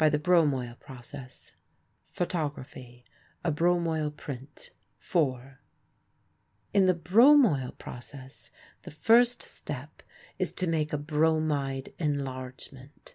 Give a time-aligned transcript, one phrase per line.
[0.00, 1.52] ANDERSON PORTRAIT BY THE BROMOIL PROCESS]
[2.14, 3.04] PHOTOGRAPHY
[3.44, 5.60] A Bromoil Print FOUR
[6.74, 8.50] In the bromoil process,
[8.82, 10.02] the first step
[10.36, 13.14] is to make a bromide enlargement.